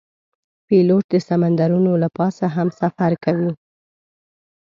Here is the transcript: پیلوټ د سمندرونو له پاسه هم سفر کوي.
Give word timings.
پیلوټ 0.67 1.03
د 1.13 1.15
سمندرونو 1.27 1.91
له 2.03 2.09
پاسه 2.17 2.45
هم 2.55 2.67
سفر 2.81 3.11
کوي. 3.23 3.51